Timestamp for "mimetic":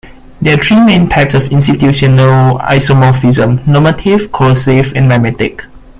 5.07-5.65